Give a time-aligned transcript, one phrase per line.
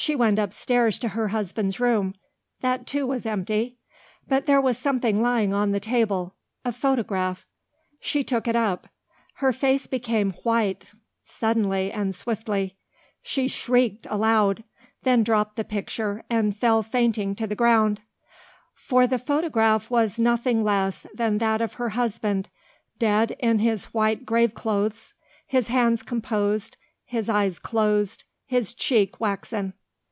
[0.00, 2.14] She went upstairs to her husband's room.
[2.60, 3.78] That too was empty.
[4.28, 7.48] But there was something lying on the table a photograph.
[7.98, 8.86] She took it up.
[9.34, 10.92] Her face became white
[11.24, 12.76] suddenly and swiftly.
[13.22, 14.62] She shrieked aloud,
[15.02, 18.00] then drooped the picture and fell fainting to the ground.
[18.74, 22.48] For the photograph was nothing less than that of her husband,
[23.00, 25.14] dead in his white graveclothes,
[25.44, 29.72] his hands composed, his eyes closed, his cheek waxen.